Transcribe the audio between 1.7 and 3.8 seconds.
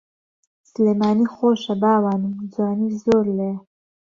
باوانم جوانی زۆر لێیە